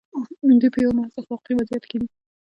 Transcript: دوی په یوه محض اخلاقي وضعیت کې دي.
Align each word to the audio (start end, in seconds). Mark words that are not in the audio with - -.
دوی 0.59 0.69
په 0.73 0.79
یوه 0.83 0.93
محض 0.97 1.13
اخلاقي 1.19 1.53
وضعیت 1.55 1.83
کې 1.89 1.97
دي. 2.01 2.07